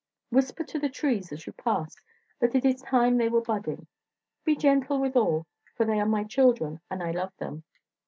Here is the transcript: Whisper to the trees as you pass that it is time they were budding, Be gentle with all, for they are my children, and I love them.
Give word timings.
Whisper 0.31 0.63
to 0.63 0.79
the 0.79 0.89
trees 0.89 1.31
as 1.31 1.45
you 1.45 1.53
pass 1.53 1.95
that 2.39 2.55
it 2.55 2.65
is 2.65 2.81
time 2.81 3.17
they 3.19 3.29
were 3.29 3.39
budding, 3.39 3.85
Be 4.43 4.55
gentle 4.55 4.99
with 4.99 5.15
all, 5.15 5.45
for 5.77 5.85
they 5.85 5.99
are 5.99 6.07
my 6.07 6.23
children, 6.23 6.81
and 6.89 7.03
I 7.03 7.11
love 7.11 7.37
them. 7.37 7.63